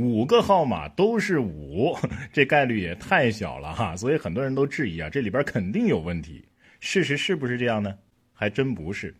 [0.00, 1.94] 五个号码都是五，
[2.32, 6.42] 这概率也太小了哈，所以很多人都质疑啊，这里边肯定有问题。
[6.80, 7.94] 事实是不是这样呢？
[8.32, 9.14] 还真不是。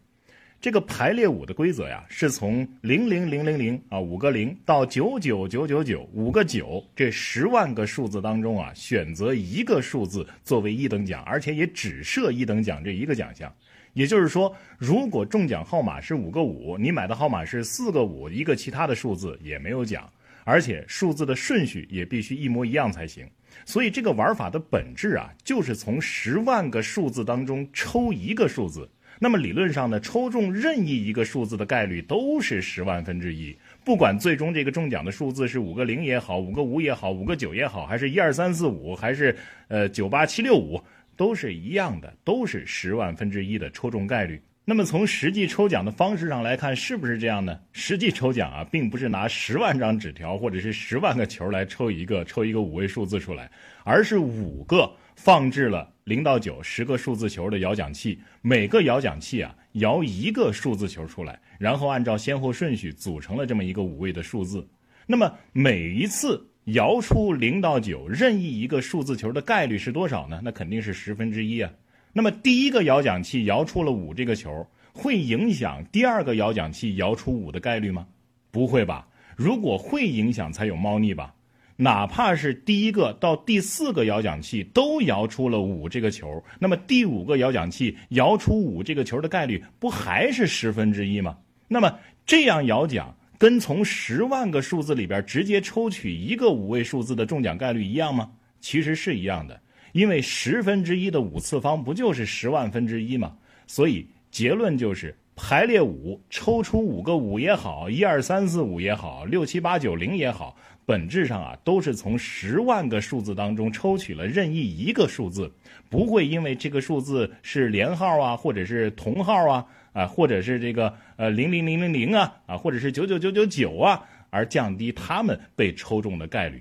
[0.59, 13.53] 这个排列五的规则呀，是从零零零零零啊五个零到九九九九九五个九这十万个数字当中啊，选择一个数字作为一等奖，而且也只设一等奖这一个奖项。
[13.93, 20.11] 也就是说，如果中奖号码是五个五，你买的号码是四个五，一个其他的数字也没有奖，
[20.51, 23.25] 而且数字的顺序也必须一模一样才行。
[23.65, 28.91] 所以这个玩法的本质啊，就是从十万个数字当中抽一个数字。
[29.21, 39.37] 那么理论上呢，抽中任意一个数字的概率都是十万分之一，不管最终这个中奖的数字是五个零也好，五个五也好，五个九也好，还是一二三四五，还是
[39.69, 40.83] 呃九八七六五，
[41.17, 44.41] 都是一样的，都是十万分之一的抽中概率。
[44.65, 47.59] 那么从实际抽奖的方式上来看，是不是这样呢？
[47.73, 53.51] 实际抽奖啊，并不是拿十万张纸条或者是十万个球来抽一个，抽一个五位数字出来，
[53.85, 54.91] 而是五个。
[55.17, 64.67] 放置了零到九十个数字球的摇奖器，每个摇奖器啊摇一个数字球出来，然后按照先后顺序组成了这么一个五位的数字。
[65.07, 70.41] 那么每一次摇出零到九任意一个数字球的概率是多少呢？
[70.43, 71.71] 那肯定是十分之一啊。
[72.13, 78.07] 那么第一个摇奖器摇出了五这个球，会影响第二个摇奖器摇出五的概率吗？
[78.51, 79.07] 不会吧。
[79.37, 81.35] 如果会影响，才有猫腻吧。
[81.77, 91.39] 哪怕是第一个到第四个摇奖器都摇出了五这个球，那么第五个摇奖器摇出五这个球的概率不还是十分之一吗？
[91.69, 98.31] 那么这样摇奖跟从十万个数字里边直接抽取一个五位数字的中奖概率一样吗？
[98.61, 99.59] 其实是一样的，
[99.93, 103.37] 因为十分之一的五次方不就是十万分之一吗？
[103.67, 110.57] 所以结论就是排列五抽出五个五也好，一二三四五也好，六七八九零也好。
[110.87, 115.53] 本质上啊，都是从十万个数字当中抽取了任意一个数字，
[115.89, 126.61] 不会因为这个数字是连号啊，或者是同号啊，啊，或者是这个呃零零零零零啊，啊，或者是九九九九九啊，而降低他们被抽中的概率。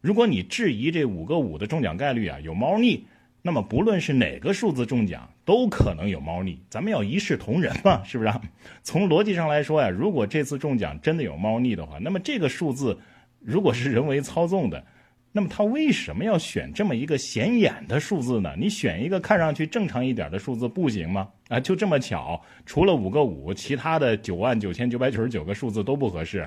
[0.00, 3.04] 如果你质疑这五个五的中奖概率啊有猫腻，
[3.42, 6.60] 那么不论是哪个数字中奖，都可能有猫腻。
[6.68, 8.28] 咱们要一视同仁嘛， 是不是？
[8.28, 8.40] 啊
[8.82, 12.98] 从逻辑上来说呀，如果这次中奖真的有猫腻的话，那么这个数字。
[13.40, 14.84] 如果是人为操纵的，
[15.30, 18.52] 那么他为什么要选这么一个显眼的数字呢？
[18.58, 21.28] 你选一个看上去正常一点的数字不行吗？
[21.48, 26.46] 啊，就这么巧，除了五个五，其他的九万九千九百九十九个数字都不合适。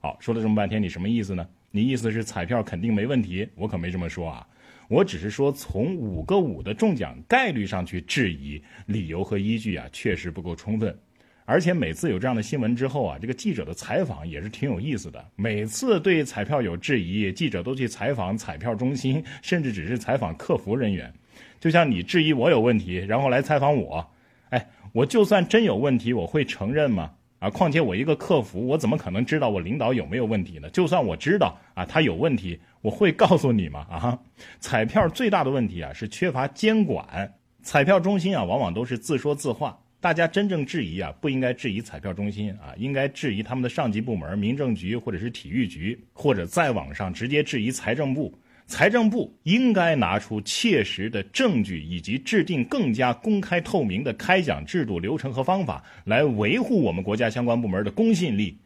[0.00, 1.46] 好，说了这么半天，你什么意思呢？
[1.74, 3.48] 你意思是彩票肯定没问题？
[3.56, 4.46] 我可没这么说啊，
[4.88, 10.96] 我只是说从五个五的中奖概率上去质疑，理由和依据啊确实不够充分。
[11.44, 15.22] 而且每次有这样的新闻之后啊，这个记者的采访也是挺有意思的。
[15.34, 21.12] 每次对彩票有质疑，记者都去采访彩票中心，甚至只是采访客服人员。
[21.58, 24.06] 就像你质疑我有问题，然后来采访我，
[24.50, 27.12] 哎，我就算真有问题，我会承认吗？
[27.42, 30.70] 啊，况且我一个客服，我怎么可能知道我领导有没有问题呢？
[30.70, 33.80] 就算我知道啊，他有问题，我会告诉你吗？
[33.90, 34.16] 啊，
[34.60, 39.76] 彩票最大的问题啊是缺乏监管，彩票中心啊往往都是自说自话。
[40.00, 48.32] 大家真正质疑啊，不应该质疑彩票中心啊，应该质疑他们的上级部门，民政局或者是体育局，或者再往上直接质疑财政部。
[48.66, 58.56] 财政部应该拿出切实的证据，以及制定更加公开透明的开奖制度、流程和方法，来维护我们国家相关部门的公信力。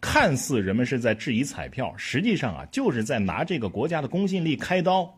[0.00, 5.12] 看似人们是在质疑彩票，实际上啊，就是在拿这个国家的公信力开刀。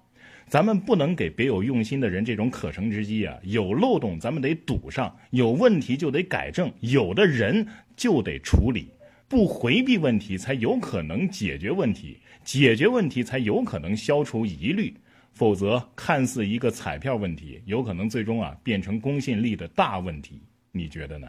[0.46, 3.36] 咱们不能给别有用心的人这种可乘之机啊！
[3.42, 7.66] 有漏洞咱们得堵上，有问题就得改正，有的人
[7.96, 8.88] 就得处理，
[9.28, 14.94] 不回避问题才有可能解决问题，解决问题才有可能消除疑虑，
[15.32, 20.40] 否则看似一个彩票问题，有可能最终啊变成公信力的大问题，
[20.72, 21.28] 你觉得呢？